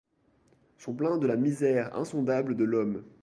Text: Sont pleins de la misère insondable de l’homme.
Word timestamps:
Sont 0.79 0.95
pleins 0.95 1.19
de 1.19 1.27
la 1.27 1.35
misère 1.35 1.95
insondable 1.95 2.57
de 2.57 2.63
l’homme. 2.63 3.03